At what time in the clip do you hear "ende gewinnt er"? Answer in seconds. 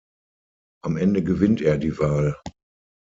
0.97-1.77